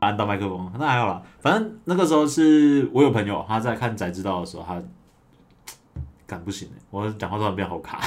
[0.00, 1.22] 按到麦克风，那还好啦。
[1.40, 4.82] 反正那个时候是我有朋友他在看《宅知道》的时候，他
[6.26, 8.00] 干不行欸我讲话突然变好卡，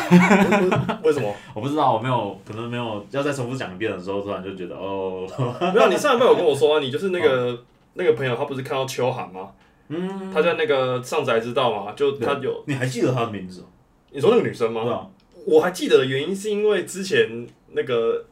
[1.03, 1.33] 为什么？
[1.53, 5.25] 我不知道，我没有，可能没有要再重复讲一遍的时候，突然就觉得哦，
[5.73, 7.57] 没有，你上一辈有跟我说啊，你就是那个
[7.93, 9.51] 那个朋友，他不是看到秋寒吗？
[9.93, 13.65] 嗯，他在那个上宅知道嘛，就他有你还记得他的名字哦？
[14.11, 14.83] 你说那个女生吗？
[14.83, 15.07] 对啊，
[15.45, 18.25] 我还记得的原因是因为之前那个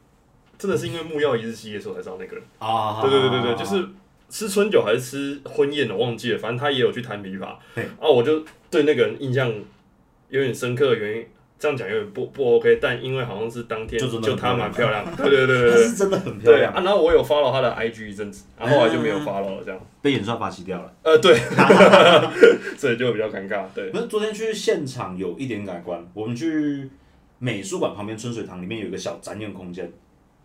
[0.58, 2.44] 真的是因为木曜一日系列的时候才知道那个人。
[2.58, 3.86] 啊，对对对对对，就是
[4.28, 7.56] 吃春酒还是吃婚宴的，忘记了，反正他也有去弹琵琶。
[7.74, 9.52] 对啊，我就对那个人印象
[10.28, 11.26] 有点深刻的原因，
[11.62, 19.80] 这样讲有点不不 OK，但因为好像是当天就就她蛮漂漂亮的，对对对他对是真的很漂亮，啊，然后我有 follow 她的 IG 一阵子，然后后来就没有 follow 了，这样。
[20.00, 20.92] 被演算法洗掉了。
[21.04, 21.38] 呃，对，
[22.76, 23.64] 所以就比较尴尬。
[23.72, 26.90] 对，可是昨天去现场有一点改观，我们去
[27.38, 29.88] 美术馆旁边春水堂里面有一个小展演空间，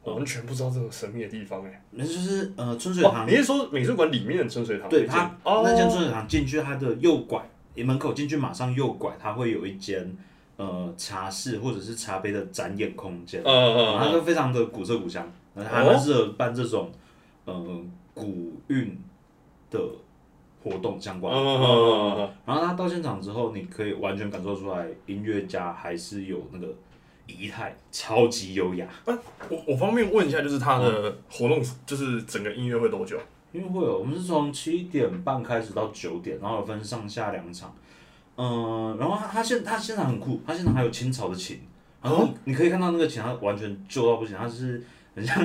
[0.04, 1.82] 我完全不知道这种神秘的地方哎。
[1.90, 4.88] 那就是呃春水哦，堂你是说美术馆里面的春水堂？
[4.88, 7.42] 对它哦，那间春水堂进去，它的右拐
[7.78, 10.16] 门口进去马上右拐，它会有一间
[10.58, 16.92] 呃茶室或者是茶杯的展演空间，嗯嗯它嗯就非常的古色古香，还蛮适合办这种
[17.46, 17.82] 呃
[18.14, 19.00] 古韵
[19.70, 19.80] 的
[20.64, 21.34] 活动相关。
[21.34, 26.68] 嗯嗯嗯嗯然后他到现场之后，你可以完全感受出来，音乐家还是有那个
[27.28, 28.88] 仪态，超级优雅。
[29.06, 33.20] 我我方便问一下，就是他的活动，就是整个音乐会多久？
[33.54, 37.74] 因为会有，我们是从七点半开始到九点，然后有分上下两场。
[38.38, 41.60] 嗯、然后他他现他现场很酷，他现场还有清朝的琴，
[42.02, 44.82] 然后你可以看到那个琴，它完全旧到不行，它是
[45.16, 45.36] 很像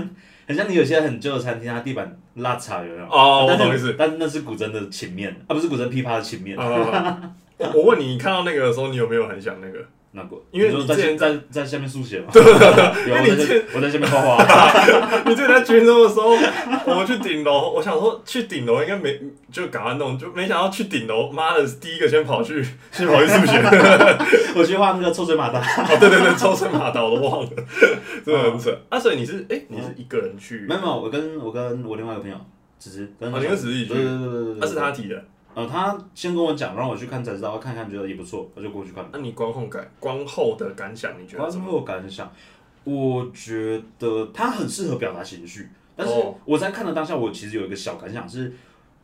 [0.46, 3.06] 很像你有些很旧的餐厅，它地板拉碴有没有？
[3.06, 6.56] 哦我懂意思但是那是古筝的琴面，啊不是古筝琵琶的琴面，
[7.74, 9.78] 我问你，你看到那个的时候，你有没有很想那个？
[10.14, 12.42] 那个，因为你在你之前在在下面书写嘛，对。
[12.42, 16.30] 对对，有我在下我在下面画画， 你之前在军中的时候，
[16.84, 19.18] 我们去顶楼，我想说去顶楼应该没
[19.50, 23.58] 就赶快弄，就没想到去顶楼，妈的，第一个先跑去先跑去速写，
[24.54, 27.50] 我去画那个抽水马达，哦对对对，抽水马达我都忘了，
[28.24, 28.70] 真的很扯。
[28.90, 32.36] 啊，所以你是哎、你是一个人去没，有没有，我跟我跟我另外一个朋友，
[32.78, 39.04] 只是跟哦你跟子怡去对对对对对对，那、是他提的，呃，他先跟我讲，让我去看才知道，看看觉得也不错，我就过去看。
[39.12, 41.60] 那、你观后感观后的感想，你觉得观？
[41.62, 42.32] 后感想，
[42.84, 48.52] 我觉得他很适合表达情绪，但是哦我在看的当下，我其实有一个小感想是，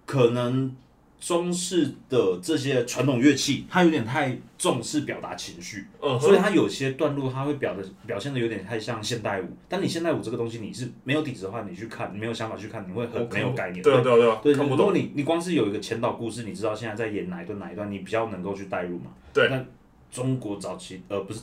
[0.07, 0.75] 可能
[1.21, 5.87] 中式的这些传统乐器，它有点太重视表达情绪，
[6.21, 9.49] 所以它有些段落它会表的表现的有点太像现代舞。
[9.69, 13.83] 但你现代舞这个东西你是没有底子的话，你去看，你没有想法去看，你会很没有概念。
[13.83, 14.79] 对啊对啊对啊，对，看不懂。
[14.79, 19.11] 如果你你光是有一个前导故事，你知道现在在演哪一段哪一段，你比较能够去带入嘛。
[19.33, 19.65] 对那
[20.11, 21.41] 中国早期呃不是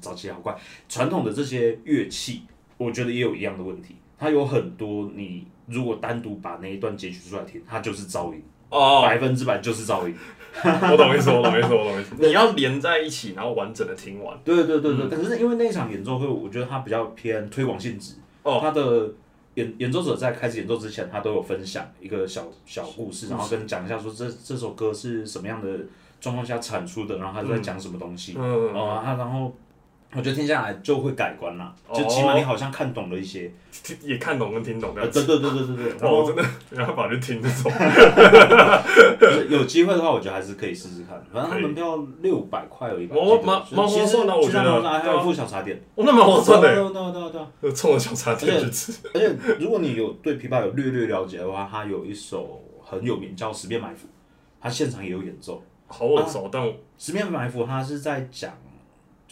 [0.00, 0.56] 早期好怪，
[0.88, 2.42] 传统的这些乐器，
[2.76, 3.96] 我觉得也有一样的问题。
[4.18, 8.40] 它有很多你如果单独把那一段截取出来听，它就是噪音，
[8.72, 10.14] 哦，百分之百就是噪音。
[10.64, 12.14] 我懂意思，我懂意思，我懂意思。
[12.20, 14.36] 你要连在一起，然后完整的听完。
[14.44, 18.14] 对对对对，嗯可是因为那场演奏会，我觉得它比较偏推广性质。
[18.42, 19.08] 哦它的
[19.54, 25.68] 演演奏者在开始演奏之前，他都有分享一个小小故事，然后跟讲一下说这这首歌是什么样的
[26.20, 28.34] 状况下产出的，然后他在讲什么东西。
[28.38, 29.54] 嗯，哦、他，然后
[30.14, 33.50] 我觉得听下来就会改观啦，哦就起码你好像看懂了一些。
[33.82, 35.10] 听 也看懂跟听懂呃，的。
[35.10, 35.92] 对对对对对对。
[35.98, 37.72] 然哇，我后真的没办法去听这种。
[39.18, 41.20] 就是有机会的话，我觉得还是可以试试看。
[41.32, 43.16] 反正门票六百块而已吧。
[43.16, 45.80] 哦蛮蛮划算的我觉得还有附小茶点。
[45.94, 47.70] 哦，那蛮划算的，对对对对对。
[47.70, 48.92] 就冲着小茶店去吃。
[49.14, 54.06] 而且如果你有对琵琶有略略了解的话，它有一首很有名叫《十面埋伏》，
[54.60, 55.62] 它现场也有演奏。
[55.88, 58.52] 好耳熟，但我十面埋伏，它是在讲，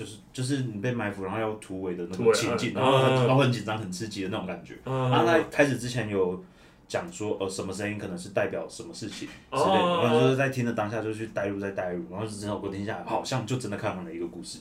[0.01, 4.79] 就是就是你被埋伏，然后要突围的那突围个情景，嗯然后然后很紧张、很刺激的那种感觉。
[4.83, 6.43] 然后嗯，在开始之前有
[6.89, 14.61] 讲说，呃，什么声音可能是代表什么事情之类的，哦然后就是在听的当下就去带入、再带入，然后整首歌听下来，好像就真的看完了一个故事。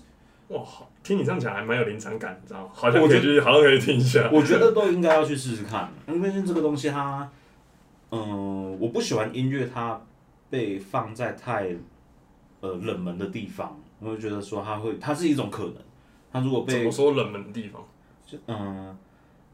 [0.49, 2.69] 哇，好听你这样讲还蛮有临场感，你知道吗？
[2.73, 4.29] 好像我觉可以去，好像可以听一下。
[4.33, 7.29] 我觉得都应该要去试试看，因为这个东西它，
[8.11, 10.01] 嗯、我不喜欢音乐它
[10.49, 11.69] 被放在太
[12.59, 15.75] 呃冷门的地方，我就觉得说它会，它是一种可能，
[16.31, 17.81] 它如果被怎么说冷门的地方？
[18.25, 18.95] 就嗯、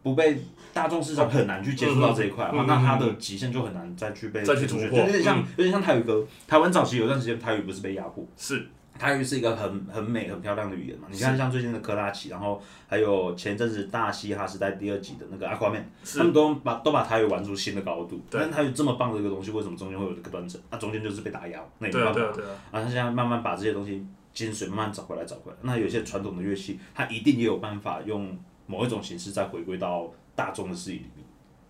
[0.04, 0.38] 不被
[0.74, 8.68] 大众市场很难去接触到这一块的话，嗯嗯那它的极限就很难再去被再去突破就有点像、嗯有点像台语歌，台湾早期有段时间台语不是被压迫，是
[9.00, 15.84] 台语是一个很很美很漂亮的语言嘛，你看像最近的科拉奇，然后还有前阵子大嘻哈时代第二集的那个 Aquaman，
[16.18, 20.60] 他们都把都把台语玩出新的高度，对但是台语这么棒的一个东西，为什么中间会有这个断层？
[20.70, 22.20] 啊，中间就是被打压，那也没办法。
[22.20, 25.58] 对啊对啊对啊，啊，他现在慢慢把这些东西精髓慢慢找回来，找回来。
[25.62, 28.38] 那有些传统的乐器，它一定也有办法用
[28.68, 31.26] 某一种形式再回归到大众的视野里面。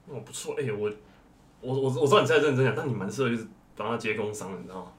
[0.10, 0.92] 哦，不错，哎、我
[1.62, 3.48] 我我我知道你在认真讲，但你蛮适合就是
[3.78, 4.92] 帮他接工商的，你知道吗？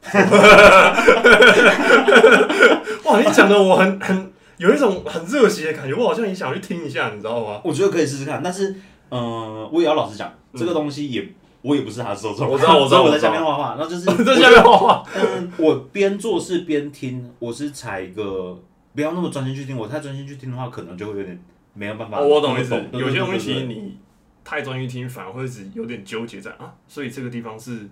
[3.10, 7.60] 哇，你讲的我很很有一种很热血的感觉，我好像也想去听一下，你知道吗？
[7.64, 8.76] 我觉得可以试试看，但是，
[9.10, 11.28] 嗯、我也要老实讲，这个东西也。
[11.66, 18.56] 我也不是他的受众，我知道我知道 我在下面画画，然后就是 在下面画画，嗯，我边做事边听，我是采一个
[18.94, 21.42] 不要那么专心去听，我太专心去听的话，可能就会有点
[21.74, 22.20] 没有办法。
[22.20, 23.98] 哦，我懂意思有些东西你
[24.44, 27.88] 太专心听，反而会一直有点纠结在啊，所以这个地方是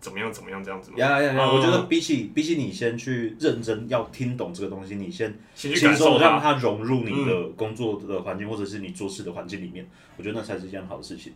[0.00, 0.98] 怎么样怎么样这样子吗？
[0.98, 1.44] 呀呀呀！
[1.46, 6.52] 嗯我觉得比起比起你先去认真要听懂这个东西，你先先去感受松让它。
[6.52, 9.88] 它融入你的工作的环境，或者是你做事的环境里面，
[10.18, 11.32] 我觉得那才是一件好的事情。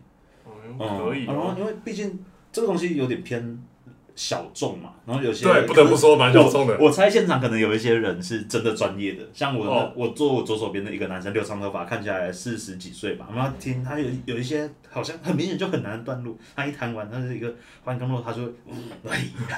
[0.78, 1.32] 嗯，可以哦。
[1.32, 2.18] 然后因为毕竟
[2.52, 3.58] 这个东西有点偏
[4.14, 6.76] 小众嘛，然后有些对，不得不说蛮小众的。
[6.78, 13.24] 我我猜现场可能有一些人是真的专业的，像我、哦我坐我左手边的一个男生，留长头发，看起来四十几岁吧。
[13.30, 17.50] 我们要听他有有一些好像很明显就很难的段落，他一弹完，他是一个
[17.82, 18.76] 换段落，他就会嗯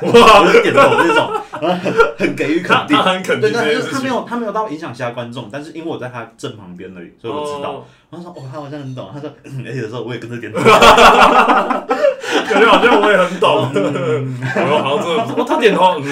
[0.02, 3.10] 我就点头那种，然后很很给予肯定他他。
[3.14, 4.08] 很肯对，定对但是他没。
[4.08, 7.72] 有他没有到影响其他观众，但是因为我在他正旁边而已，所以我知道。
[7.72, 10.58] 哦，然后说哦，他好像很懂，他说，嗯而且有时候我也跟着点头。
[12.50, 13.70] 感觉好像我也很懂。
[13.74, 16.04] 嗯 我好像真的不错，哦，他点头， 嗯，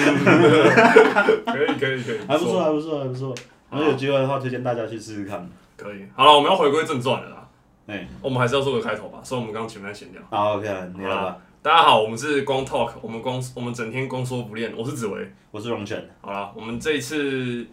[1.45, 3.35] 可以可以可以，还不错，还不错，还不错。
[3.69, 5.47] 然后有机会的话，推荐大家去试试看。
[5.77, 6.05] 可以。
[6.15, 7.47] 好了，我们要回归正传了啦。
[7.87, 10.21] 哎，我们还是要做个开头吧，所以我们刚刚前面在闲聊。
[10.29, 10.67] 好，OK，
[10.97, 11.37] 你好吧。
[11.61, 14.73] 大家好，我们是光 talk，我们光我们整天光说不练。
[14.75, 15.31] 我是紫薇。
[15.51, 16.09] 我是荣泉。
[16.21, 17.65] 好了，我们这一次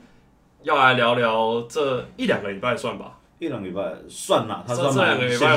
[0.63, 5.57] 要来聊聊这一两个礼拜算吧，一两个礼拜算啦，它这算这两个礼拜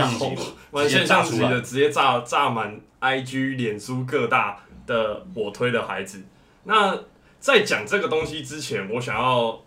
[0.71, 1.61] 蛮现象级的。
[1.61, 4.57] 直接炸炸满 IG、脸书各大
[4.89, 6.23] 的我推的孩子。
[6.63, 7.05] 那
[7.39, 9.63] 在讲这个东西之前，我想要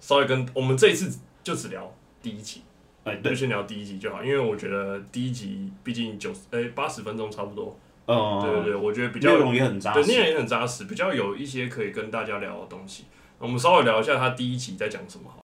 [0.00, 2.62] 稍微跟我们这一次就只聊第一集，
[3.04, 10.10] 哎，对，就先聊第一集就好，因为我觉得第一集毕竟九十哎八十分钟差不多，嗯，对对对，我觉得比较内容也很扎对，实。
[10.10, 13.04] 内容也很扎实，比较有一些可以跟大家聊的东西。
[13.38, 15.40] 我们稍微聊一下他第一集在讲什么好。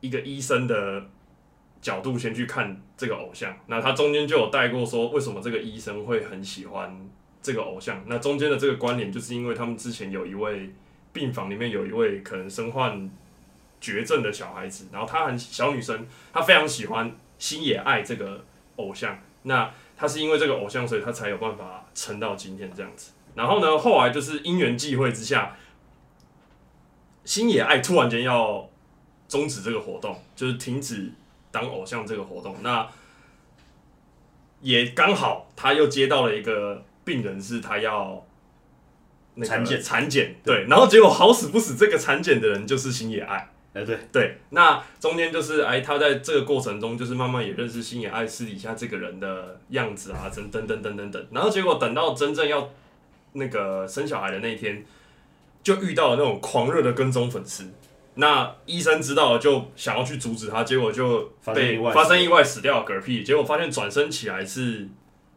[0.00, 1.06] 一个医生的
[1.82, 6.96] 角度先去看这个偶像，那他中间就有带过说，为什么这个医生会很喜欢
[7.42, 8.02] 这个偶像？
[8.06, 10.70] 那中间的这个关联，就是因为他们之前有一位
[11.12, 13.10] 病房里面有一位可能身患
[13.80, 18.44] 绝症的小孩子，然后他很小女生，她非常喜欢星野爱这个
[18.76, 23.10] 偶像，那他是因为这个偶像，所以他才有办法撑到今天这样子。
[23.34, 25.56] 然后呢，后来就是因缘际会之下，
[27.24, 28.70] 星野爱突然间要
[29.26, 31.10] 终止这个活动，就是停止
[31.52, 32.56] 当偶像这个活动。
[32.62, 32.84] 那
[34.60, 38.26] 也刚好他又接到了一个病人，是他要
[39.34, 43.48] 那个产检产检对，然后结果好死不死，这个产检的人就是星野爱。
[43.74, 51.26] 哎，对，对，那中间就是哎，他在这个过程中，就是慢慢也认识星野爱私底下这个人的样子啊，等等等等等等。
[51.30, 52.68] 然后结果等到真正要
[53.32, 54.84] 那个生小孩的那一天，
[55.62, 57.64] 就遇到了那种狂热的跟踪粉丝。
[58.14, 63.24] 那医生知道了，就想要去阻止他，结果就被发生意外死掉嗝屁。
[63.24, 64.86] 结果发现转身起来是，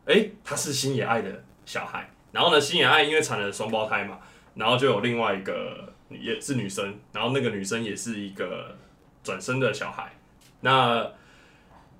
[0.05, 2.11] 哎，他是星野爱的小孩。
[2.31, 4.19] 然后呢，星野爱因为产了双胞胎嘛，
[4.55, 8.75] 然后就有另外一个也是女生，然后那个女生也是一个
[9.23, 10.13] 转生的小孩。
[10.59, 11.09] 那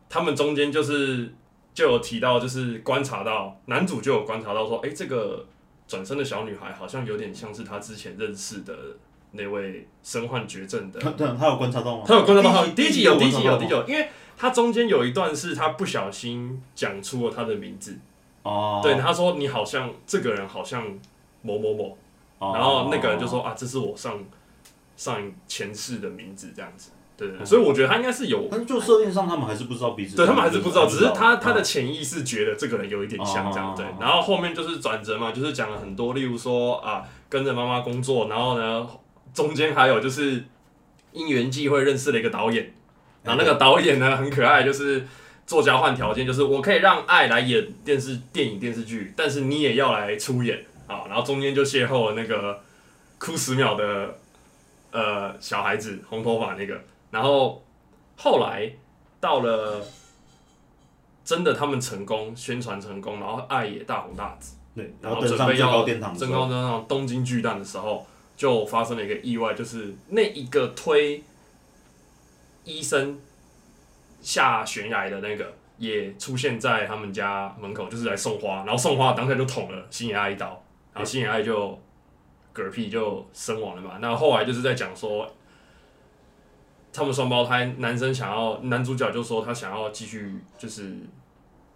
[0.10, 1.34] 他们中间就是
[1.74, 5.48] 就有提到，就是观察到男主就有观察到说，哎、这个
[5.88, 8.74] 转生的小女孩好像有点像是他之前认识的
[9.36, 11.00] 那位身患绝症的。
[11.00, 12.04] 他对，他有观察到吗？
[12.08, 17.98] 他有观察到他第第一集有，第一集有，第一集有，因为他中间有一段是他不小心讲出了他的名字，
[18.44, 20.84] 哦，对，他说你好像这个人好像
[21.42, 21.98] 某某某，
[22.39, 24.20] 哦，然后那个人就说啊，这是我上
[24.98, 26.51] 上前世的名字。
[26.56, 27.38] 这样子，对哦对。
[27.39, 30.15] 对，所以我觉得他应该是有，但是就设定上，他们还是不知道彼此。
[30.15, 33.86] 对他们还是不知道，只是他他的嗯潜意识觉得这个人有一点像这样，对。
[33.86, 38.88] 哦，然后后面就是转折嘛，就是讲了很多，例如说啊，跟着妈妈工作，然后呢，
[39.36, 40.44] 中间还有就是
[41.12, 42.74] 因缘际会认识了一个导演，
[43.22, 45.06] 然后那个导演呢很可爱，就是
[45.46, 50.65] 做交换条件，就是我可以让爱来演电视、电影、电视剧，但是你也要来出演。
[50.88, 51.04] 啊。
[51.08, 52.60] 然后中间就邂逅了那个
[53.20, 54.18] 哭十秒的
[54.92, 56.82] 呃小孩子，红头发那个。
[57.12, 57.63] 然后
[58.18, 58.72] 后来
[59.20, 59.86] 到了
[61.24, 71.24] 真的他们成功宣传成功，然后爱也大红大紫，对，然后登上最准备要高殿堂登高，登上东京巨蛋的时候，就发生了一个意外，就是那一个推
[72.63, 73.20] 医生
[74.22, 80.63] 下悬崖的那个，也出现在他们家门口，就是来送花，然后送花当下就捅了星野爱一刀，
[80.94, 81.80] 然后星野爱就
[82.54, 83.98] 嗝屁就身亡了嘛。
[84.01, 85.32] 那后来就是在讲说，
[86.92, 90.98] 他们双胞胎男生想要男主角就说他想要继续，就是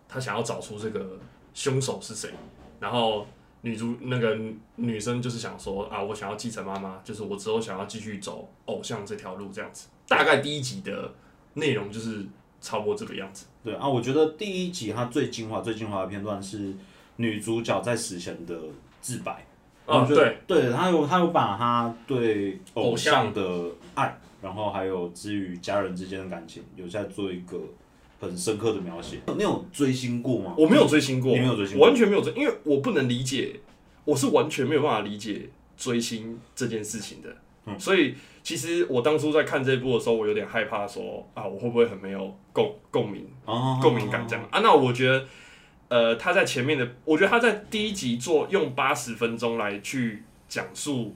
[0.07, 1.19] 他想要找出这个
[1.53, 2.31] 凶手是谁，
[2.79, 3.27] 然后
[3.61, 4.37] 女主那个
[4.75, 9.89] 女生就是想说啊，我想要继承妈妈，就是我之后想要继续走偶像这条路这样子。
[10.07, 11.13] 大概第一集的
[11.55, 12.25] 内容就是
[12.61, 13.45] 差不多这个样子。
[13.63, 16.73] 对啊，我觉得第一集它最精华、最精华的片段是
[17.17, 18.57] 女主角在死前的
[19.01, 19.45] 自白。
[19.85, 27.57] 哦对，对，她有她有把她对偶像的爱，然后还有至于家人之间的感情，有在做一个
[28.19, 29.19] 很深刻的描写。
[29.37, 30.53] 你有追星过吗？
[30.57, 33.59] 我没有追星过，你没有追星过完全没有追，因为我不能理解，
[34.05, 37.29] 我是完全没有办法理解追星这件事情的。
[37.65, 44.59] 嗯所以其实我当初在看这一部的时候，我有点害怕说啊，我会不会很没有共共鸣、哦共鸣感这样啊？
[44.61, 45.25] 那我觉得，
[45.87, 51.15] 呃，他在前面的，我觉得他在第一集做用八十分钟来去讲述。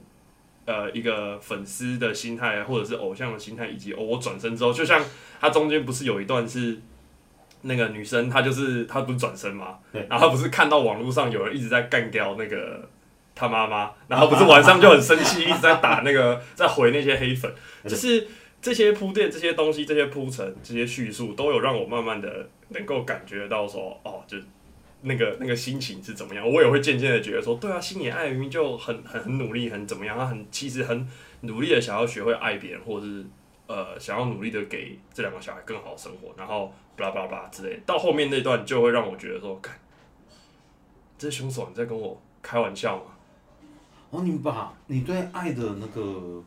[0.66, 4.98] 呃，一个粉丝的心态，或者是偶像的心态，以及哦，我转身之后，就像
[5.38, 6.80] 他中间不是有一段是
[7.66, 9.78] 那个女生，她就是她不是转身嘛，
[10.08, 12.88] 然后她不是看到网络上有人一直在干掉那个
[13.34, 17.52] 她妈妈，然后不是晚上就很生气，一直在打那个 在回那些黑粉，
[17.84, 18.28] 就是
[18.62, 24.36] 这些铺垫、这些东西、这些铺陈、这些叙述，都有让我慢慢的能够感觉到说，哦，就
[25.02, 31.06] 那个那个心情是怎么样，我也会渐渐的觉得说，对啊，星野爱明明就很很很努力，很怎么样，他很其实很
[31.42, 33.24] 努力的想要学会爱别人，或者是
[33.66, 39.78] 呃想要努力的给这两个小孩更好的生活，然后巴拉巴拉巴拉之类的，到后面那段就会让我觉得说，看，
[41.16, 43.04] 这凶手你在跟我开玩笑吗？
[44.10, 46.42] 哦，你把你对爱的那个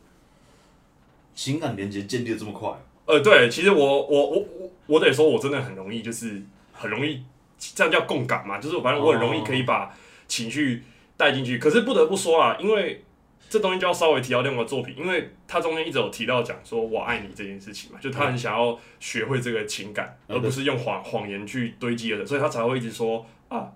[1.34, 2.70] 情感连接建立的这么快，
[3.04, 7.22] 呃，对，其实我我我我我得说，我真的很容易，就是很容易，
[7.58, 9.94] 这样叫共感嘛，就是反正我很容易可以把
[10.26, 10.82] 情绪
[11.16, 11.58] 带进去。
[11.58, 13.04] 可是不得不说啊，因为
[13.48, 23.72] 这东西就要稍微提到另外一个作品，因为他中间一直有提到讲说我爱你这件事情嘛，就他很想要学会这个情感，嗯而不是用谎谎言去堆积的，所以他才会一直说啊，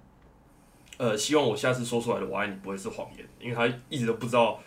[0.98, 4.60] 呃，希望我下次说出来的我爱你不会是谎言，因为他一直都不知道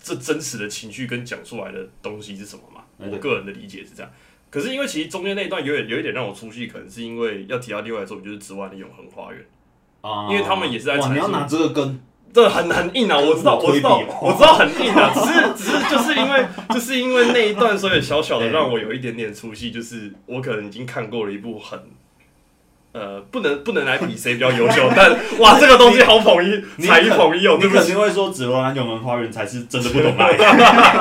[0.00, 2.82] 这真实的情绪跟讲出来的东西是什么嘛。
[2.98, 4.12] 嗯我个人的理解是这样。
[4.50, 9.44] 可是因为其实中间那一段有点有一点让我出戏，可能是因为要提到另外一个作品，就是《之外的永恒花园》，
[10.08, 12.00] 啊，因为他们也是在哇，阐述你要拿这个跟
[12.34, 21.78] 这很很硬啊，我知道，我知道，我知道很硬啊， 只是只是就是因为就是因为那一段，所以小小的让我有一点点出戏，就是我可能已经看过了一部很。
[22.92, 25.10] 呃，不能不能来比谁比较优秀，但
[25.40, 30.36] 哇，这个东西好捧一，你才艺捧一哦，你对不起，肯定会说《紫罗兰永恒花园》才是真的不懂爱。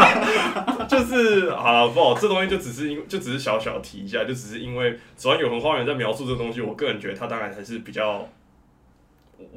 [0.89, 8.27] 就是好了，不好，这东西就只是因就只是小小提一下，就只是因为《指环永恒花园》在描述这东西，我个人觉得它当然还是比较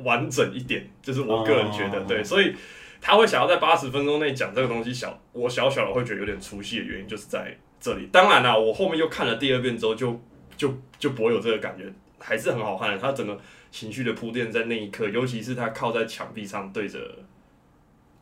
[0.04, 2.54] 完整一点，就是我个人觉得、哦对，所以
[3.00, 8.08] 他会想要在八十分钟内讲这个东西小，我小小的会觉得有点出戏的原因就是在这里。
[8.10, 10.20] 当然啦，我后面又看了第二遍之后就，
[10.56, 11.84] 就就不会有这个感觉，
[12.18, 12.98] 还是很好看的。
[12.98, 13.38] 他整个
[13.70, 16.98] 情绪的铺垫在那一刻，尤其是他靠在墙壁上对着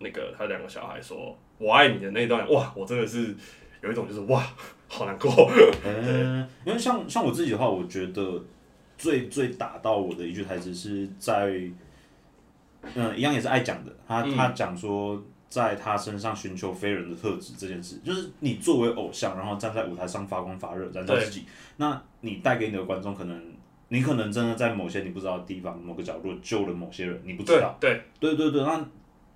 [0.00, 3.34] 那个他两个小孩说“我爱你”的那一段，哇，我真的是
[3.80, 4.44] 有一种就是哇，
[4.88, 5.50] 好难过。
[5.87, 8.42] 嗯，因为像像我自己的话，我觉得
[8.96, 11.60] 最最打到我的一句台词是在，
[12.94, 13.92] 嗯，一样也是爱讲的。
[14.06, 21.44] 他嗯他讲说，在他身上寻求非人的特质这件事，就是你作为偶像，然后站在舞台上发光发热，燃烧自己，
[21.76, 23.54] 那你带给你的观众可能。
[23.88, 27.76] 你可能真的在某些你不知道的地方、某个角落救了某些人，你不知道。
[27.78, 28.84] 对，对对对，那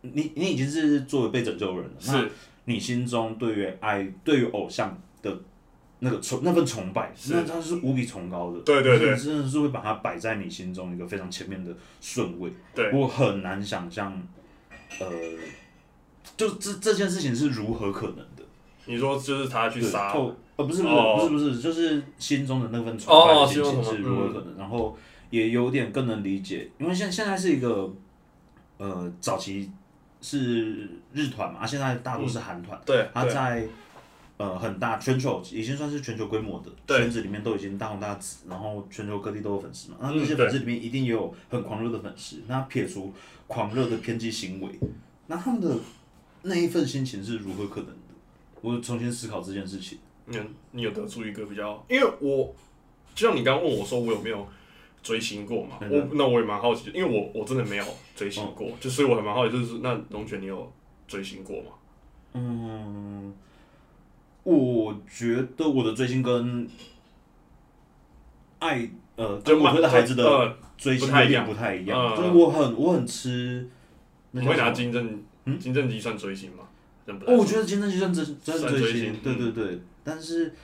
[0.00, 1.96] 你你已经是作为被拯救的人了。
[2.06, 2.30] 那是
[2.64, 5.38] 你心中对于爱、对于偶像的
[6.00, 8.60] 那个崇那份崇拜，是那它是无比崇高的。
[8.60, 12.52] 对对对真的是会把它摆在你心中一个非常前面的顺位。
[12.74, 14.12] 对我很难想象，
[15.00, 15.06] 呃，
[16.36, 18.44] 就这这件事情是如何可能的？
[18.86, 24.56] 你说就是他去杀，透呃，不是不是、哦不是不是，就是心中的那份崇拜哦的心情是如何可能？
[24.56, 24.96] 然后
[25.30, 27.92] 也有点更能理解，因为现现在是一个
[28.78, 29.70] 呃早期
[30.22, 33.66] 是日团嘛，啊，现在大多是韩团，对对它在
[34.38, 43.12] 呃很大全球已经算是全球规模的圈子里面都已经大红大紫，然后全球各地都有粉丝嘛，那嗯那些粉丝里面一定也有很狂热的粉丝，那撇除
[43.46, 44.70] 狂热的偏激行为，
[45.26, 45.76] 那他们的
[46.42, 47.94] 那一份心情是如何可能的？
[48.62, 49.98] 我重新思考这件事情。
[50.26, 50.42] 你有
[50.72, 52.54] 你有得出一个比较，因为我
[53.14, 54.46] 就像你刚刚问我说我有没有
[55.02, 60.70] 追星过嘛，嗯我那我也蛮好奇，因为我我真的没有追星过，哦就所以我还蛮好奇，就是那龙泉你有
[61.06, 61.70] 追星过吗？
[62.34, 63.32] 嗯，
[64.54, 66.66] 我觉得我的追星跟
[68.60, 73.68] 爱呃，跟我推的孩子的呃追星有点不太一样，嗯就是我很我很吃。
[74.30, 75.58] 你会拿金正嗯？
[75.58, 76.64] 金正基算追星吗？
[77.26, 80.54] 我觉得金正基算真真算追星对对对，但是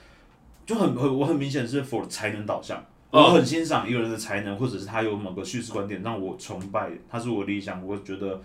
[0.65, 2.77] 就很很我很明显是 for 才能导向，
[3.09, 3.23] 哦。
[3.23, 8.39] 我很欣赏一个人的才能，或者是他有某个叙事观点让我崇拜，他是我理想，我觉得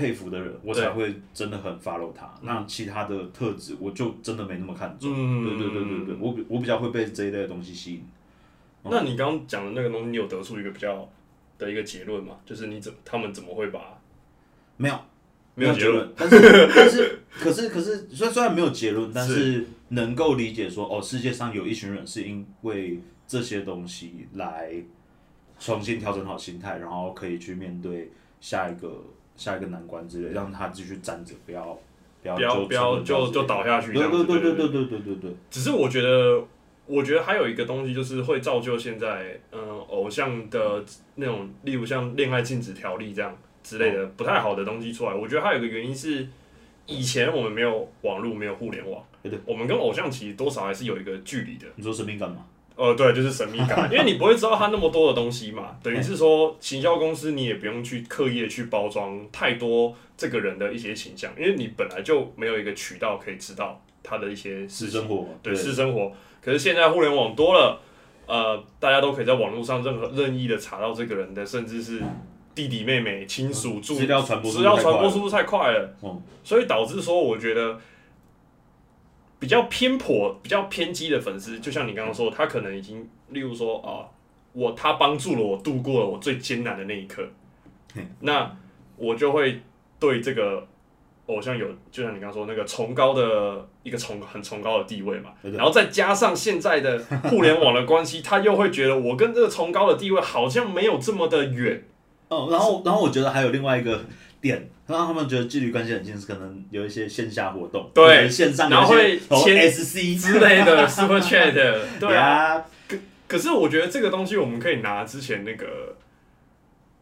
[0.00, 2.32] 佩服的人，我才会真的很 follow 他。
[2.40, 5.12] 那其他的特质我就真的没那么看重。
[5.14, 8.04] 嗯，对对对对对，我比我比较会被这一类的东西吸引。
[8.84, 11.06] 那你刚刚讲的那个东西，你有得出一个比较
[11.58, 12.36] 的一个结论吗？
[12.46, 14.00] 就是你怎他们怎么会把
[14.78, 14.98] 没有
[15.54, 16.38] 没有结论？，但是
[16.74, 24.72] 但是可是可是虽然虽然没有结论，但是能够理解说哦，世界上有一群人是因为这些东西来
[25.58, 29.04] 重新调整好心态，然后可以去面对下一个
[29.40, 31.80] 下一个难关之类，让他继续站着，不要
[32.22, 34.10] 不要不要就不要就就倒下去这对。
[34.10, 36.44] 对对对对对对对只是我觉得，
[36.84, 45.14] 我觉得还有一个东西就是会造就现在，嗯、偶像的那种，例如像恋爱禁止条例这样之类的不太好的东西出来。
[45.14, 46.28] 我觉得还有一个原因是，
[46.84, 51.66] 以前我们没有网络，没有互联网对对，我们跟偶像其实多少还是有一个距离的。
[51.76, 52.44] 你说神秘感吗？
[52.80, 66.10] 呃，对，就是神秘感，因为你不会知道他那么多的东西嘛，等于是说，行销公司你也不用去刻意的去包装太多这个人的一些形象，因为你本来就没有一个渠道可以知道他的一些，私生活对私生活。
[66.42, 67.78] 可是现在互联网多了，
[68.26, 72.00] 呃，大家都可以在网络上任何任意的查到这个人的，甚至是
[72.54, 77.78] 弟弟妹妹、亲属、住资料传播速资料度太快了传播速度太快了，嗯所以导致说，我觉得
[79.40, 84.06] 比较偏颇、比较偏激的粉丝，就像你刚刚说，他可能已经，例如说啊，
[84.52, 87.26] 我他帮助了我度过了我最艰难的那一刻。
[87.96, 88.56] 嗯，那
[88.96, 89.62] 我就会
[89.98, 90.64] 对这个
[91.26, 101.82] 偶像有，就像你刚刚说那个崇高的一个崇很崇高的地位嘛，然后再加上现在的互联网的关系，他又会觉得我跟这个崇高的地位好像没有这么的远，
[102.28, 104.04] 哦，然后然后我觉得还有另外一个
[104.40, 111.52] 点，让他们觉得距离关系很近，是可能有一些线下活动，对线上然后会签 SC 之类的 Super Chat，
[111.98, 112.64] 对啊。
[112.88, 112.96] 可，
[113.28, 115.94] 可是我觉得这个东西我们可以拿之前那个，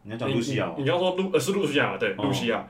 [0.03, 1.97] 你要讲露西亚你你刚说露呃是露西亚嘛？
[1.97, 2.67] 对，哦露西亚。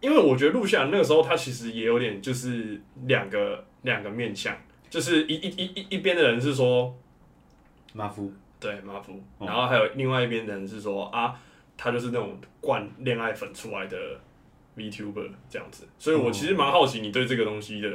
[0.00, 4.56] 因为我觉得露西亚那个时候他其实也有点就是两个两个面向，
[4.88, 6.96] 就是一一一一一边的人是说
[7.92, 11.38] 马夫，对马夫，哦然后还有另外一边的人是说啊，
[11.82, 13.96] 他就是那种灌恋爱粉出来的
[14.76, 17.88] VTuber 这样子，所以我其实蛮好奇你对这个东西的，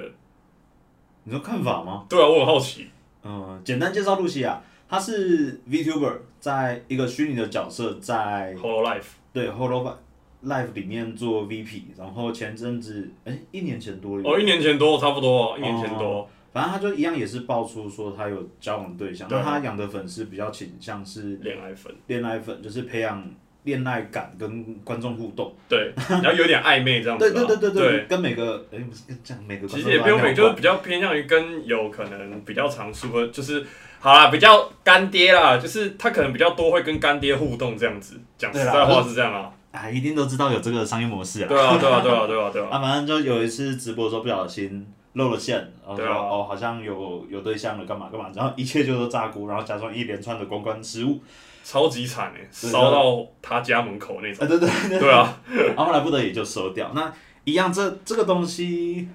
[1.24, 2.08] 你说看法吗？
[2.10, 2.90] 对啊，我很好奇，
[3.24, 9.96] 嗯，简单介绍露西亚，她是 VTuber，在一个虚拟的角色，在 Holo Life 对 Holo
[10.44, 23.24] Life 里面做 VP，然后前阵子，哎、一年前多了，哦，一年前多差不多，一年前多，反正他就一样也是爆出说他有交往对象，对那他养的粉丝比较倾向是恋爱粉，恋爱粉，就是培养
[23.66, 25.54] 恋爱感跟观众互动。
[25.68, 33.66] 对，然后有点暧昧这样子对吧，对对对对跟每个哎、不是跟这样每个其实也不用每，就是比较偏向于跟有可能比较常 super，就是
[34.00, 38.18] 好啦，比较干爹啦，就是他可能比较多会跟干爹互动这样子。
[38.38, 41.48] 讲实在话是这样啊，哎，一定都知道有这个商业模式啊。
[41.50, 45.58] 对啊，对啊，对啊，对啊，对啊，啊，反正就有一次直播的时候不小心露了馅，
[45.98, 51.20] 然后啊哦好像有有对象了，干嘛干嘛，然后一切就都炸锅，然后加上一连串的公关失误，
[51.66, 54.46] 超级惨诶，对烧到他家门口那种。
[54.46, 56.92] 啊对对对，对啊，然后后来不得已就收掉。
[56.94, 57.12] 那
[57.44, 59.10] 一样这这个东西，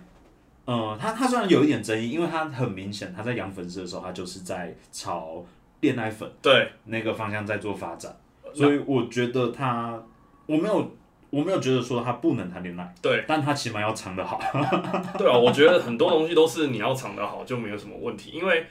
[0.67, 5.45] 嗯，它它虽然有一点争议，因为他很明显，他在养粉丝的时候，他就是在朝
[5.79, 8.13] 恋爱粉对，那个方向在做发展，
[8.53, 10.03] 所以我觉得他
[10.47, 10.93] 我没有
[11.31, 14.41] 我没有觉得说他不能谈恋爱，对，但他起码要藏得好。
[15.17, 18.67] 对啊，我觉得很多东西都是你要藏得好就没有什么问题，因为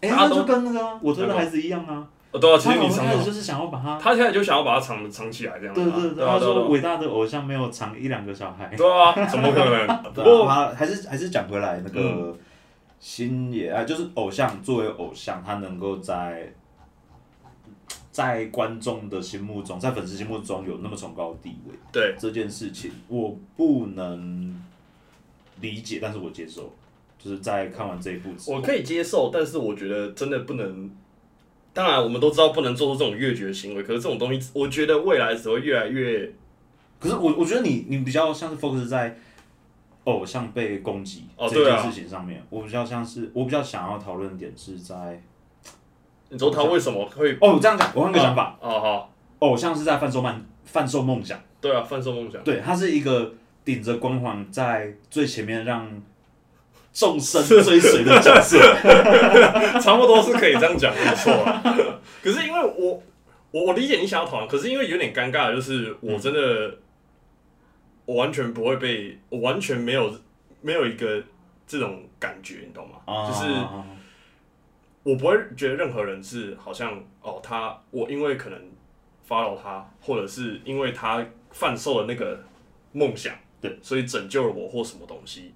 [0.00, 2.88] 哎、那就跟那个啊我推的孩子一样啊，呃对啊，其实你
[3.70, 5.84] 把他，他现在就想要把它藏藏起来这样子啊。
[5.94, 8.74] 对对对，他说伟大的偶像没有藏一两个小孩。
[8.74, 9.86] 对啊，怎么可能？
[10.14, 12.36] 不过啊，他还是还是讲回来那嗯个
[12.98, 16.50] 星野啊，就是偶像作为偶像，他能够在
[18.10, 24.58] 在观众的心目中，在粉丝心目中有那么崇高的地位，对，这件事情我不能
[25.60, 26.72] 理解，但是我接受。
[27.18, 30.90] 就是在看完这一部之后，我可以接受，但是我觉得真的不能。
[31.74, 36.30] 当然，我们都知道不能做出这种越绝行为，可是这种东西，我觉得未来只会越来越
[36.98, 39.16] 可是我我觉得你你比较像是 focus 在
[40.04, 45.22] 偶像被攻击这件事情上面，我比较像是我比较想要讨论点是在
[46.28, 47.32] 你说他为什么会？
[47.40, 51.40] 哦这样讲，我换个想法，哦，好，偶像是在贩售梦贩售梦想。
[51.60, 53.32] 对啊，贩售梦想，对，他是一个
[53.64, 55.88] 顶着光环在最前面让
[56.92, 58.58] 众生追随的角色。
[59.80, 61.62] 差不多是可以这样讲，没错啊。
[62.22, 63.02] 可是因为我
[63.50, 66.78] 我我理解你想要讨论，可是因为有点尴尬就是我真的
[68.04, 70.14] 我完全不会被，我完全没有
[70.60, 71.22] 没有一个
[71.66, 73.28] 这种感觉，你懂吗？
[73.28, 73.84] 就是啊
[75.04, 78.58] 我不会觉得任何人是好像哦，他我因为可能
[79.28, 82.38] follow 他，或者是因为他贩售了那个
[82.92, 85.52] 梦想，对，所以拯救了我或什么东西，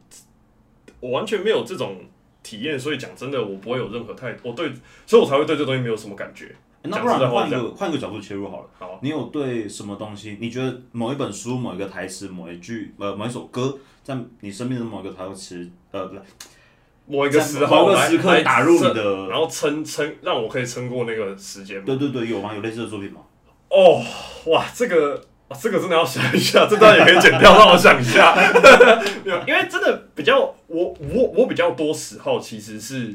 [1.01, 1.99] 我完全没有这种
[2.43, 4.73] 体验，所以讲真的，我不会有任何太我对，
[5.07, 6.55] 所以我才会对这东西没有什么感觉。
[6.89, 8.69] 那不然换个换个角度切入好了。
[8.79, 10.39] 好，你有对什么东西？
[10.41, 16.23] 你觉得某一本书、某一个台词、某一句呃某一首歌，在你身边的某一个台词呃不是
[17.07, 21.85] 某一个时某候来一个时刻来打入你的，然后撑撑让我可以撑过那个时间？
[21.85, 22.55] 对对对，有吗？
[22.55, 23.21] 有类似的作品吗？
[23.69, 24.01] 哦，
[24.47, 28.35] 哇，这个、啊这个真的要想一下，这段也可以剪掉，让我想一下。
[29.25, 33.15] 没有，因为真的比较，我我我比较多时候其实是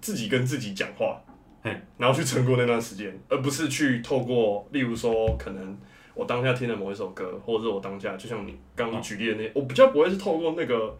[0.00, 1.20] 自己跟自己讲话
[1.62, 5.78] 嘿，然后去撑过那段时间，而不是去透过，例如说可能。
[6.14, 10.92] 我当下听的某一首歌，或者是我当下，就像你刚刚举例的那，我比较不会是透过那个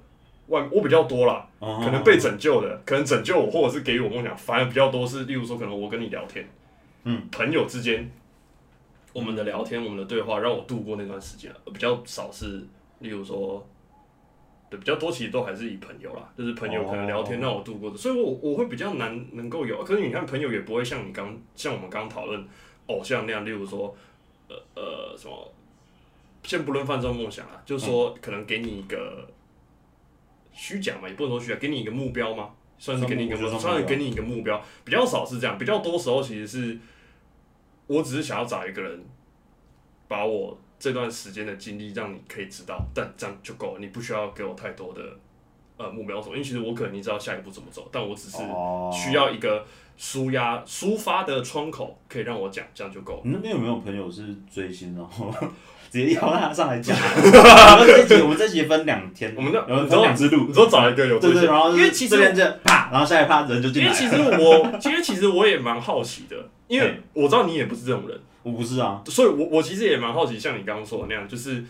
[0.47, 6.49] 外，我比较多啦，可可能被拯救的，可能拯救我，或者是给予我梦想，反而比较多是，例如说，可能我跟你聊天，
[7.03, 8.09] 嗯，朋友之间，
[9.19, 12.65] 我们的聊天，我们的对话，让我度过那段时间，比较少是，
[13.01, 13.67] 例如说，
[14.71, 22.47] 对，比较多其实都还是以朋友啦，就是朋友可能聊天哦让我度过的，所以我我会比较难能够有，可是你看朋友也不会像你刚像我们刚刚讨论
[22.87, 23.95] 偶像那样，例如说，
[24.49, 25.53] 呃呃什么，
[26.45, 29.29] 先不论贩售梦想啊，就是说可能给你一个
[30.53, 32.51] 虚假嘛，也不能说虚假，给你一个目标吗？
[32.81, 36.79] 算是给你一个，算目标算是给你一个目标，比较少是这样，比较多时候其实是，
[37.89, 39.05] 我只是想要找一个人，
[40.07, 45.03] 把我这段时间的经历让你可以知道，但这样就够了，你不需要给我太多的
[45.77, 49.65] 呃目标走，因为其实我可能你知道下一步怎么走，但我只是哦需要一个
[49.97, 53.21] 舒压、抒发的窗口，可以让我讲，这样就够了。
[53.25, 55.35] 你那边有没有朋友是追星，然 后
[55.91, 56.95] 直接邀他上来讲？
[57.01, 63.97] 我们这集我们这一集分两天，我们那然后分两支路你，说找一个有对对，然后因为其实这边就啪，然后下一趴人就进来了。
[63.99, 66.37] 因为其实我，其实其实我也蛮好奇的，
[66.69, 71.65] 因为我知道你也不是这种人，我不是啊，所以我我其实也蛮好奇，像你刚刚说的那样，就是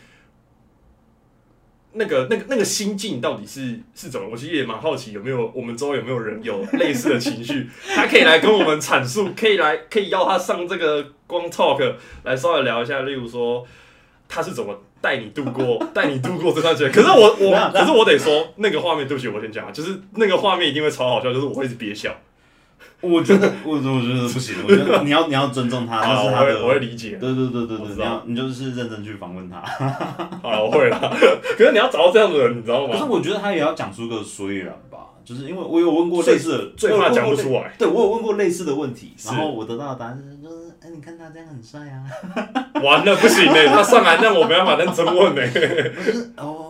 [1.93, 4.29] 那个那个那个心境到底是是怎么？
[4.31, 13.67] 我其实也蛮好奇，有没有我们周围有没有人有类似的情绪， 他可以来跟我们阐述，可以来可以邀他上这个光 talk 来稍微聊一下，例如说
[14.29, 16.93] 他是怎么带你度过 带你度过这段时间。
[16.93, 22.15] 可是我我可是我得说那个画面，对不起，我先讲啊，就是那个画面一定会超好笑，就是我会一直憋笑。
[23.01, 26.55] 我觉得我我觉得不行，我觉得你要你要尊重他， 那啊，是他的。
[26.55, 27.17] 我会我会理解。
[27.21, 29.61] 对对对对对，你要你就是认真去访问他。
[30.43, 31.17] 好了，我会了。
[31.57, 33.05] 可是你要找到这样的人，你知道吗可是？
[33.05, 37.73] 我觉得他也要讲出个所以然吧，就是因为我有问过类似的，最怕讲不出来。
[37.79, 42.03] 对我有问过类似的问题，然后我得到的答案是就是，哎，你看他这样很帅啊。
[42.83, 46.68] 完了，不行嘞、他上来让我没办法认真问呢、我就是哦，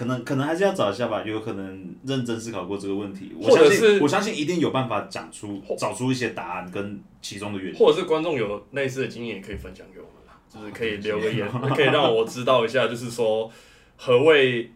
[0.00, 3.32] 可能可能还是要找一下吧，有可能认真思考过这个问题。
[3.38, 7.78] 我或者相信我相信一定有办法讲出找出一些答案跟其中的原因。
[7.78, 13.52] 或者是观众有类似的经验，也可以分享给我们啦，就是可以留个言，可以让我知道一下，就是说
[13.98, 14.70] 何谓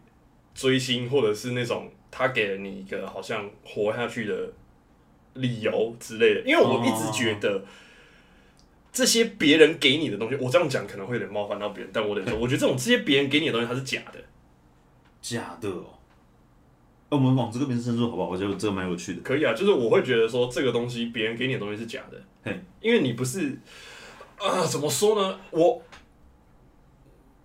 [0.54, 4.52] 追星，或者是那种他给了你一个好像活下去的
[5.32, 6.42] 理由之类的。
[6.42, 7.64] 因为我一直觉得。
[8.92, 14.20] 这些别人给你的东西，我这样讲可能会有点冒犯到别人，但我得说，我觉得这种这些别人给你的东西，它是假的。
[15.24, 15.86] 假的哦。
[17.08, 18.28] 呃我们往这个边深入好不好？
[18.30, 19.22] 我觉得这个蛮有趣的。
[19.22, 23.58] 可以啊，就是我会觉得说这个东西别人给你的东西是假的嘿，因为你不是
[24.36, 25.38] 啊、怎么说呢？
[25.50, 25.82] 我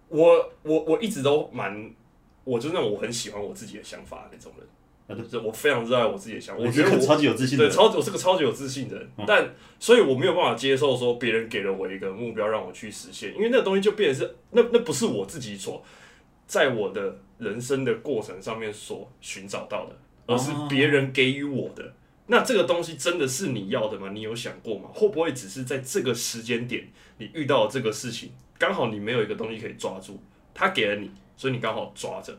[0.08, 1.94] 我我我一直都蛮，
[2.44, 4.68] 我就是那种我很喜欢我自己的想法的那种人，
[5.08, 7.72] 啊对就是我非常热爱我自己的想法，我我觉得我超级有自信的人。
[7.72, 15.84] 对超我是个超级有自信的人，嗯但所以我没有办法接受说别人给了我一个目标让我去实现，因为那个东西就变成是那那不是我自己所
[16.48, 19.96] 在我的人生的过程上面所寻找到的，
[20.28, 21.94] 而是别人给予我的。
[22.28, 24.12] 那这个东西真的是你要的吗？
[24.14, 24.90] 你有想过吗？
[24.94, 30.22] 会不会只是在这个时间点你遇到了这个事情，刚好你没有一个东西可以抓住，
[30.54, 32.38] 他给了你，所以你刚好抓着，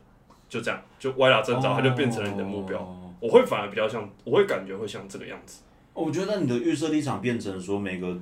[0.49, 2.79] 就这样就歪打正着，它就变成了你的目标。
[2.79, 5.61] 哦我会反而比较像，我会感觉会像这个样子。
[5.93, 8.19] 我觉得你的预设立场变成说，每个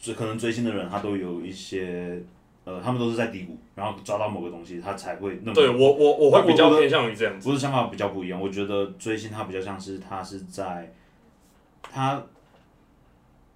[0.00, 2.22] 追可能追星的人，他都有一些
[2.66, 5.54] 呃，他们都是在低谷，然后抓到某个东西，他才会那么。
[5.54, 7.48] 对我我我会比较偏向于这样子。
[7.48, 10.92] 我的想法比较不一样，我觉得追星他比较像是他是在
[11.80, 12.20] 他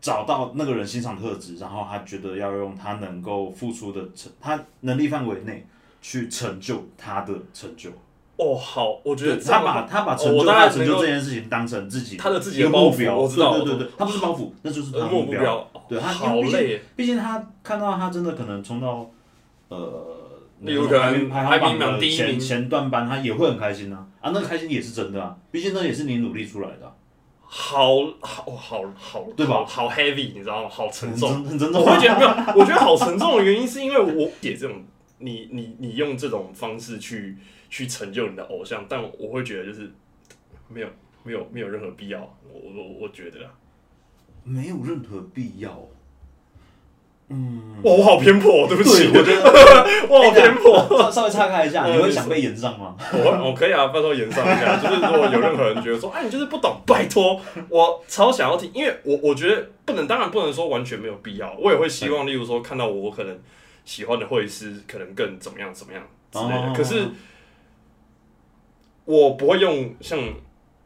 [0.00, 5.66] 找到那个人欣赏特质，然后他觉得要用他能够付出的成他能力范围内
[6.00, 7.90] 去成就他的成就。
[8.40, 15.70] 哦，好，我觉得他把他把哦成就我大概他成就这件事情当成自己他的自己的目标，我知道对对对对，他不是包袱，那就是他目标。
[15.88, 19.10] 对他好累，毕竟他看到他真的可能冲到
[19.68, 20.06] 呃，
[20.60, 26.92] 例如可能排名排行榜的前榜第一名前段班，他也会很开心啊啊，那个开心也是真的啊，毕竟那也是你努力出来的啊，
[27.40, 30.68] 好好好好，对吧好好 heavy，你知道吗？
[30.70, 31.44] 好沉重。
[31.44, 31.98] 很沉重我会啊。
[31.98, 34.76] 觉得没有，我觉得好沉重的原因是因为我写这种，
[35.20, 37.36] 你你你用这种方式去
[37.70, 39.90] 去成就你的偶像，但我会觉得就是
[40.68, 40.88] 没有
[41.22, 42.18] 没有没有任何必要，
[42.52, 43.52] 我我我觉得啊，
[44.42, 45.88] 没有任何必要。
[47.32, 49.40] 嗯，哇，我好偏颇，对不起，我觉得
[50.10, 50.74] 我好偏颇。
[51.00, 52.96] 稍稍微岔开一下，嗯你会想被延上吗？
[53.14, 54.76] 我我可以啊，到时候延上一下。
[54.78, 63.38] 就是如果有任何人觉得说，哎，你就是不懂，拜托，我超想要听，因为我我觉得不能，当然不能说完全没有必要，我也会希望，例如说看到我可能
[63.90, 66.00] 喜欢的会师，可能更怎么样怎么样
[66.30, 66.54] 之类的。
[66.54, 67.08] 哦可是
[69.04, 70.16] 我不会用像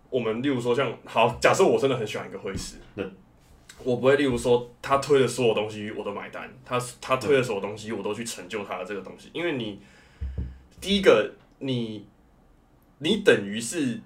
[0.09, 3.07] 我们，例如说像好，假设我真的很喜欢一个会师，对。
[3.83, 9.79] 我不会，例如说他推的所有东西我都买单，他他推的所有东西我都去成就他的这个东西，因为你
[10.81, 12.07] 第一个你
[13.01, 14.01] 你等于是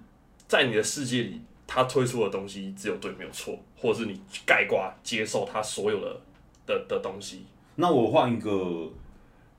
[0.49, 6.21] 在你的世界里，他推出的东西只有对没有错，或者是你盖挂接受他所有的
[6.67, 7.45] 的的东西。
[7.81, 8.91] 那我换一个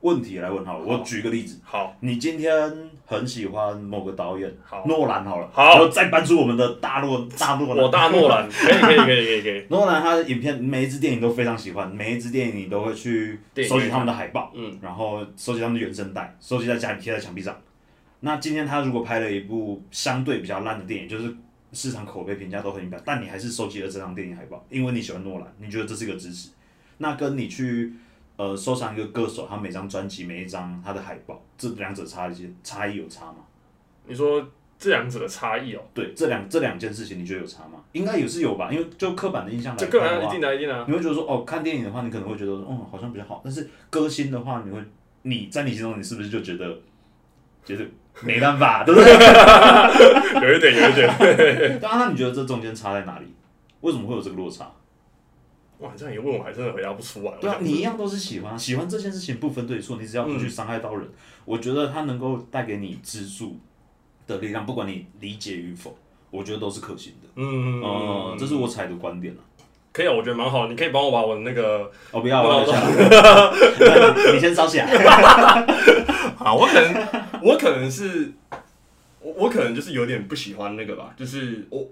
[0.01, 2.51] 问题来问好了，我好举个例子，好，你今天
[3.05, 4.85] 很喜欢某个导演，好。
[4.85, 5.69] 诺兰好了，好。
[5.69, 17.57] 然后再搬出我们的大诺大诺兰，我大诺兰， 可以可以可以可以可以，诺兰他的影片每一支电影都非常喜欢，每一支电影你都会去收集他们的海报，嗯，然后收集他们的原声带，收集在家里贴在墙壁上。
[18.19, 21.33] 那今天他如果拍了一部相对比较烂的电影，就是
[21.71, 26.49] 市场口碑评价都很一般，但你还是收集了这张电影海报，因为你喜欢诺兰，你觉得这是一个支持。
[27.01, 27.93] 那跟你去
[28.39, 33.39] 呃收藏一个歌手，他每张专辑每一张他的海报，这两者差一些差异有差吗？
[34.07, 34.41] 你说
[34.77, 37.81] 这两者的差异哦，对，这两这两件事情你觉得有差吗？
[37.91, 44.79] 应该也是有吧，因为就刻板的印象来这个人一定的一定的，你会觉得说哦，看电影的话，你可能会觉得说，嗯，好像比较好，但是歌星的话，你会
[45.23, 46.65] 你在你心中，你是不是就觉得
[47.65, 47.85] 觉得
[48.21, 49.11] 没办法，对不对？
[50.47, 53.25] 有一点有一点，对啊， 那你觉得这中间差在哪里？
[53.81, 54.71] 为什么会有这个落差？
[55.79, 57.31] 哇，这样一问我还真的回答不出来。
[57.39, 61.07] 对啊，你一样都是喜欢，喜欢这件事情不分对错，你只要不去伤害到人，
[61.45, 63.57] 我觉得它能够带给你支柱
[64.27, 65.97] 的力量，不管你理解与否，
[66.29, 67.29] 我觉得都是可行的。
[67.35, 69.41] 嗯，嗯，这是我采的观点了。
[69.91, 70.67] 可以啊，我觉得蛮好。
[70.67, 74.85] 你可以帮我把我的那个，哦，不要，我不要了你 你先烧起来。
[76.37, 77.07] 好，我可能
[77.41, 78.31] 我可能是
[79.19, 81.87] 我我可能就是有点不喜欢那个吧，就是我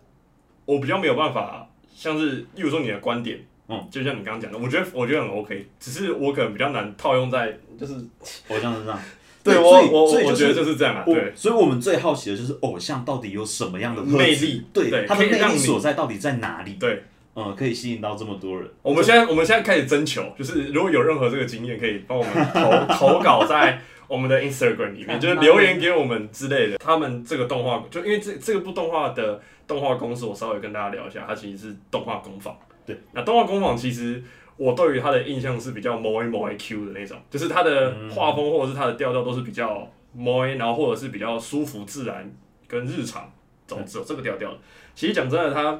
[0.65, 7.93] 我比较没有办法，像是例如说你的观点，嗯，就像你刚刚讲的，我觉得我觉得很 OK，只是我可能比较难套用在就是
[8.49, 8.99] 偶像身上。
[9.43, 11.32] 对我我所以我觉得就是这样啊，对。
[11.34, 16.73] 所以我们最好奇的就是偶像到底有什么样的魅力对，他的魅力可以让你所在到底在哪里？
[16.73, 17.03] 对，
[17.34, 18.69] 嗯，可以吸引到这么多人。
[18.82, 26.77] 我们现在我们现在开始征求，就是如果有任何这个经验，可以帮我们投投稿在我们的 Instagram 里面， 就是留言给我们之类的。
[26.80, 32.53] 他们这个动画，就因为这这个部动画的动画公司，我稍微跟大家聊一下，它其实是动画工坊。
[32.88, 34.23] 对，那动画工坊其实
[34.56, 42.34] 我对于他的印象是比较 moe moe Q 的那种，就是他的画风或者是他的调调都是比较 moe，然后或者是比较舒服自然
[42.67, 43.32] 跟日常，
[43.67, 44.58] 总之有这个调调的。
[44.95, 45.80] 其实讲真的，他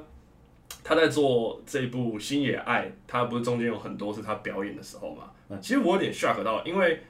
[0.84, 5.24] 他在做这一部《星野爱》，他不是中间有很多是他表演的时候嘛？
[5.50, 7.02] 嗯其实我有点 shock 到，因为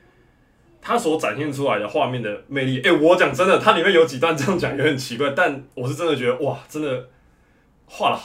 [0.80, 7.10] 他所展现出来的画面的魅力，哎、我讲真的，它里面有几段这样讲也很奇怪，但我是真的觉得哇，真的
[7.88, 8.20] 画了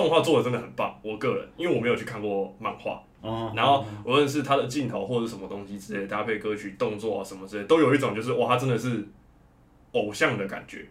[0.00, 0.98] 动画做的真的很棒。
[1.02, 9.06] 我个人，因为我没有去看过漫画，哦，然后无论是他的镜头或者什么东西之类的，搭配歌曲、动作啊什么之类，都有一种就是哇，他真的是
[9.92, 10.86] 偶像的感觉，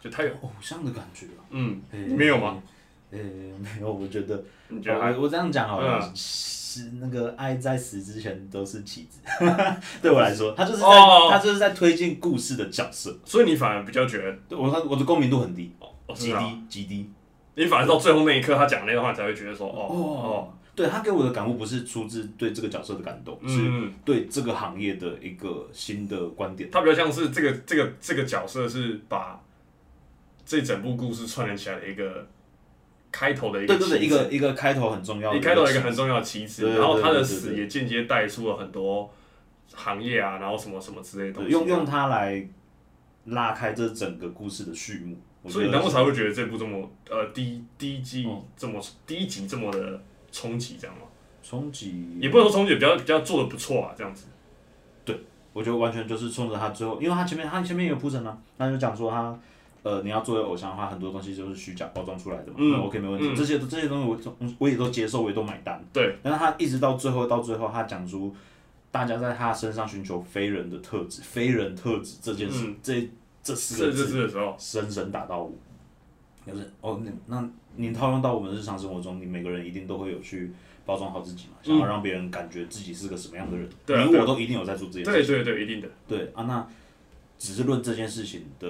[0.00, 1.42] 就他有偶像的感觉啊。
[1.50, 2.62] 嗯，诶没有吗？
[3.10, 9.20] 呃，没有，我觉得，你觉得还我我这样讲好了嗯，是那个爱在死之前都是棋子，
[10.00, 16.38] 对我来说，他就是在哦他就是在推进故事的角色，所以你反而比较觉得对我他我的共鸣度很低，哦极低
[16.70, 17.10] 极低。
[17.54, 26.70] 你反而到最后那一刻他讲那段话才会觉得说哦哦，对他给我的感悟不是出自对这个角色的感动，是嗯，对这个行业的一个新的观点。
[26.70, 29.38] 他比较像是这个这个这个角色是把
[30.46, 32.26] 这整部故事串联起来的一个
[33.10, 39.12] 开头的一个对对对，一个一个开头很重要一开头一个很重要的棋子，对对然后他的死也间接带出了很多
[39.74, 42.48] 行业啊，然后什么什么之类的东西，用用它来
[43.26, 45.16] 拉开这整个故事的序幕。
[45.48, 51.02] 所以得难怪才会觉得这部这么呃第一第一季嗯这么第一集这么的冲击，这样吗？
[51.42, 54.26] 冲击也不能说冲击，比较比较做的不错啊，这样子。
[55.04, 55.18] 对
[55.52, 59.38] 我觉得完全就是冲着他最后，因为他前面他前面也有铺陈啊，他就讲说他。
[59.84, 62.54] 呃，你要作为偶像的话，很多东西就是虚假包装出来的嘛。
[62.56, 65.84] 嗯 OK 没问题，嗯这些这些东西我都我也都接受，我也都买单。
[65.92, 66.14] 对。
[66.22, 68.32] 但是他一直到最后，到最后他讲出
[68.92, 73.10] 大家在他身上寻求非人的特质，非人特质这件事，嗯这
[73.42, 75.52] 这四个字的时候，深深打到我。
[76.44, 80.52] 就是哦，那那你套用到我们日常生活中，你每个人一定都会有去
[80.84, 83.68] 包装好自己嘛，想要让别人感觉自己是个什么样的人。
[83.86, 85.34] 对你我都一定有在做这件事情。
[85.34, 85.88] 对对对，一定的。
[86.08, 86.66] 对啊，那
[87.38, 88.68] 只是论这件事情的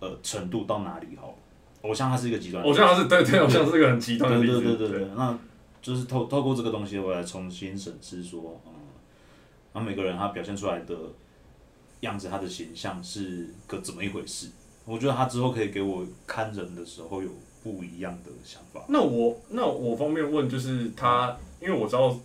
[0.00, 1.34] 呃程度到哪里好了。
[1.82, 4.60] 偶像他是一个极端，偶像是对对，偶像是一个很极端的对例子。
[4.60, 5.38] 对对对对，那
[5.80, 8.72] 就是透透过这个东西，我来重新审视说，嗯，
[9.72, 10.94] 然后每个人他表现出来的
[12.00, 14.48] 样子，他的形象是个怎么一回事？
[14.84, 17.28] 我觉得他之后可以给我看人的时候有
[17.62, 18.84] 不一样的想法。
[18.88, 22.18] 那我那我方便问，就是他，因为我知道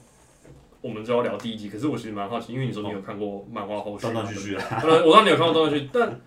[0.81, 6.21] 我们就要聊第一集，可是我其实蛮好奇，因为你说你有看过漫画后续，断断续续啊，呃，我知道你有看过断断续续，但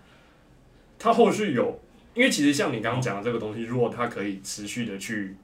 [0.99, 1.79] 他后续有，
[2.13, 5.35] 因为其实像你刚刚讲的这个东西，如果它可以持续的去，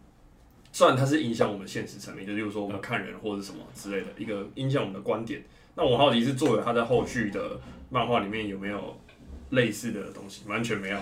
[0.72, 5.44] 虽然它是影响我们现实层面，就例如说我们看人或者什么之类的一个影响我们的观点，
[5.76, 7.60] 那我好奇是作者他在后续的
[7.90, 8.98] 漫画里面有没有
[9.52, 10.44] 类似的东西？
[10.48, 10.98] 完全没有，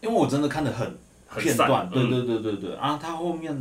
[0.00, 0.86] 因为我真的看的很
[1.26, 3.52] 很散片段，对嗯对对对对啊，他后面，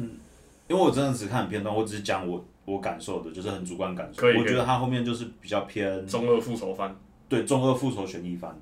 [0.68, 4.30] 因为我真的只看片段，我只是讲我我感受的，就是很主观感受。
[4.32, 6.96] 以我觉得他后面就是比较偏中二复仇番。
[7.30, 8.60] 对中二复仇悬疑番，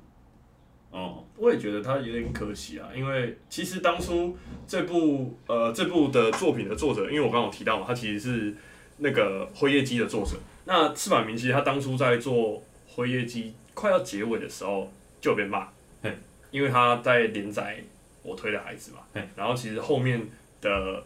[0.92, 4.36] 哦，我也觉得他有点可惜啊，因为其实当初
[4.68, 8.54] 这部呃这部的作品的作者，因为我刚刚有提到嘛，他其实是
[8.98, 10.38] 那个《辉夜姬》的作者。
[10.66, 12.34] 那赤坂明其实他当初在做
[12.88, 15.68] 《辉夜姬》快要结尾的时候就有被骂
[16.02, 16.12] 嘿，
[16.52, 17.78] 因为他在连载
[18.24, 20.28] 我推的孩子嘛嘿，然后其实后面
[20.60, 20.70] 的《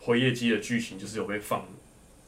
[0.00, 1.64] 辉夜姬》的剧情就是有被放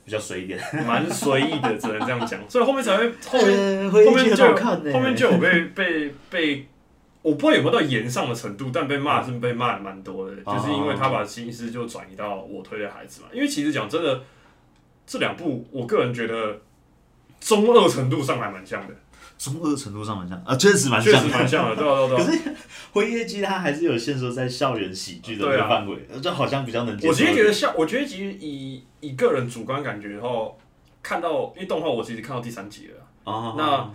[0.05, 0.61] 比较随一点。
[0.87, 3.59] 蛮随意的，只能这样讲， 所以后面才会后面。
[3.59, 6.67] 面后面就有看呢后面就有被被被，
[7.23, 13.29] 我不知道有没有到言上的程度，但被骂是被骂的蛮多的，哦就是因为他把心思就转移到我推的孩子嘛。
[13.33, 14.23] 因为其实讲真的，
[15.11, 16.57] 这两部我个人觉得
[17.41, 18.95] 中二程度上还蛮像的，
[19.37, 21.29] 中二程度上蛮像啊，确实蛮确像的。
[21.29, 22.39] 实蛮像的，对啊对啊 可是。
[22.93, 27.09] 辉夜姬它还是有限缩在校园喜剧的那对啊个范围，这好像比较能接受。
[27.09, 30.53] 我其实觉得校，我觉得其实以以个人主观感觉的话，
[31.03, 33.91] 看到因为动画我其实看到第三集了啊，啊，那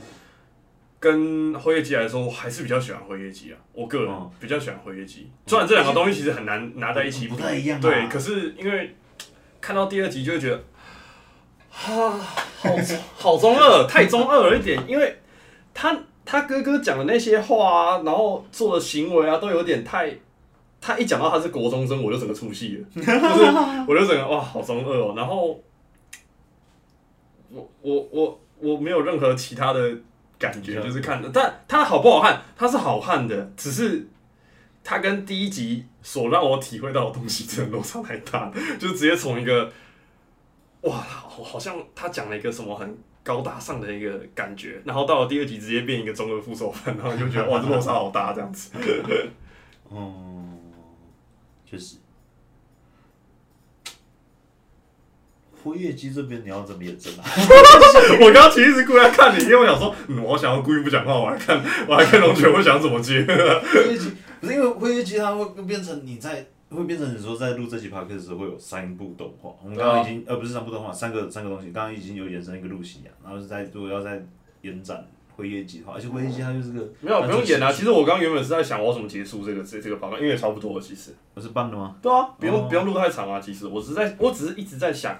[0.99, 3.59] 跟辉夜姬来说，我还是比较喜欢辉夜姬啊。
[3.73, 8.95] 我个人嗯比较喜欢辉夜姬，虽然这两个东西其实很难拿在一起不太一样啊对，可是因为
[9.59, 10.63] 看到第二集就会觉得，
[11.75, 12.19] 啊，
[12.57, 12.69] 好
[13.17, 15.19] 好中二，太中二了一点，因为
[15.73, 20.15] 他他哥哥讲的那些话啊，然后做的行为啊，都有点太。
[20.81, 23.11] 他一讲到他是国中生，我就整个出戏了，就是
[23.87, 25.15] 我就整个哇，好中二哦。
[25.17, 25.59] 然后
[27.49, 29.91] 我我我我没有任何其他的
[30.37, 34.07] 感觉，就是看的，但他好不好看，他是好看的，只是
[34.83, 39.71] 他跟第一集所让我体会到的东西真的落差太大，就直接从一个
[40.85, 48.71] 哇，好好像他讲了一个什么很高大上的一个感觉，然后到了第二集直接变一个中二副手番，然后就觉得哇，这落差好大这样子。
[49.91, 50.59] 嗯，
[51.65, 51.97] 确实。
[55.63, 57.23] 辉夜姬这边你要怎么验证啊？
[58.21, 63.25] 我刚刚其实是故意在看你，因为我想说，嗯，我想要故意不讲话，我还看，我还看龙泉，我想怎么接。
[63.25, 74.25] 灰夜姬不是因为灰夜姬它会变成你在会变成你说在录这期 podcast 的时候会有三部动画，我们刚刚已经、呃不是三部动画，三个三个东西，刚刚已经有延伸一个露西亚，然后是在如果要在
[74.61, 77.71] 延展辉夜姬的话，而且辉夜姬它就是个没有，不用演啊。
[77.71, 81.13] 其实我刚刚原本是在想我要怎么结束这个这这个报告，因为也差不多了，其实。
[81.33, 81.95] 我是办的吗？
[82.01, 83.39] 对啊，不用、哦不用录太长啊。
[83.39, 85.19] 其实我只是在，我只是一直在想，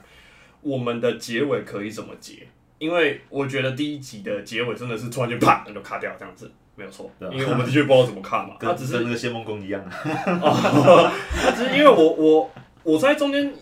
[0.61, 2.47] 我们的结尾可以怎么结？
[2.79, 7.09] 因为我觉得第一集的结尾真的是突然间啪那就卡掉这样子，没有错。
[7.19, 8.55] 啊因为我们的确不知道怎么看嘛。
[8.59, 12.51] 跟他只是跟那个谢梦工一样他 只是因为我我
[12.83, 13.53] 我在中间，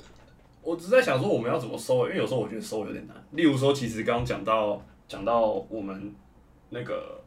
[0.62, 3.16] 我只是在想说我们要怎么收，因为有时候我觉得收有点难。
[3.32, 6.14] 例如说，其实刚刚讲到讲到我们
[6.70, 7.22] 那个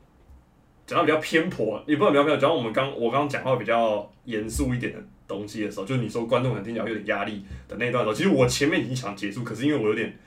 [0.87, 10.19] 讲到比较偏颇，也不能比较偏颇，讲到我们刚我刚刚讲话比较严肃一点的东西的时候，就是你说观众可能听起来有点压力的那段的时候，其实我前面已经想结束，可是因为我有点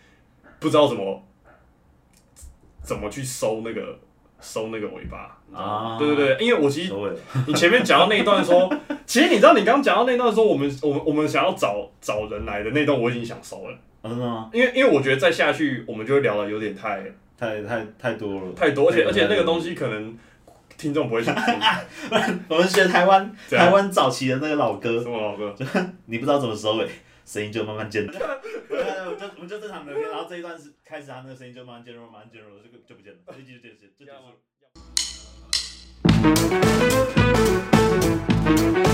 [0.60, 1.24] 不知道怎么
[2.82, 4.00] 怎么去收那个
[4.42, 5.38] 收那个尾巴。
[5.54, 6.94] 啊对对对，因为我其实。
[7.48, 8.72] 你前面讲到那一段说，
[9.06, 14.50] 其实你知道你刚刚讲到那一段说，我们我们我们想要找找人来的那段，我已经想收了，啊真的吗？
[14.54, 17.02] 因为因为我觉得再下去我们就会聊的有点太
[17.38, 18.52] 太太太多了。
[18.56, 20.16] 太多，而且而且那个东西，可能
[20.78, 21.56] 听众不会想听。
[22.48, 25.56] 我们学台湾台湾早期的那个老歌什，么老歌？
[26.06, 26.88] 你不知道怎么收尾，
[27.30, 34.18] 声音就慢慢渐 弱，我就我们就正常聊天，然后这一段是开始，他那个声音就慢慢渐弱，慢慢渐弱，这个就不见了，就就就结束，就结束
[38.84, 38.89] 了。